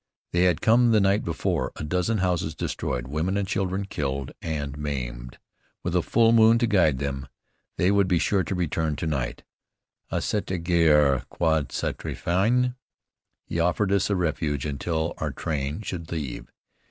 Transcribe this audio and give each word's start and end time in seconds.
They 0.31 0.45
had 0.45 0.61
come 0.61 0.89
the 0.89 0.99
night 0.99 1.23
before: 1.23 1.71
a 1.75 1.83
dozen 1.83 2.17
houses 2.25 2.55
destroyed, 2.55 3.05
women 3.07 3.37
and 3.37 3.47
children 3.47 3.85
killed 3.85 4.31
and 4.41 4.75
maimed. 4.75 5.37
With 5.83 5.95
a 5.95 6.01
full 6.01 6.31
moon 6.31 6.57
to 6.57 6.65
guide 6.65 6.97
them, 6.97 7.27
they 7.77 7.91
would 7.91 8.07
be 8.07 8.17
sure 8.17 8.43
to 8.45 8.55
return 8.55 8.95
to 8.95 9.05
night. 9.05 9.43
"Ah, 10.09 10.17
cette 10.17 10.63
guerre! 10.63 11.25
Quand 11.29 11.71
sera 11.71 11.93
t 11.93 12.09
elle 12.09 12.15
finie?" 12.15 12.75
He 13.45 13.59
offered 13.59 13.91
us 13.91 14.09
a 14.09 14.15
refuge 14.15 14.65
until 14.65 15.13
our 15.19 15.29
train 15.29 15.83
should 15.83 16.11
leave. 16.11 16.51